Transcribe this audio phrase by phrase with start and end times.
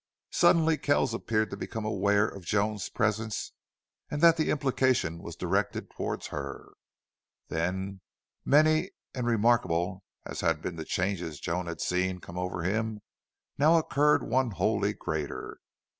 [0.31, 3.51] Suddenly Kells appeared to become aware of Joan's presence
[4.09, 6.71] and that the implication was directed toward her.
[7.49, 8.01] Then,
[8.43, 13.01] many and remarkable as had been the changes Joan had seen come over him,
[13.59, 15.59] now occurred one wholly greater.